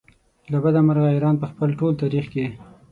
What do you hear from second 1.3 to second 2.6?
په خپل ټول تاریخ کې.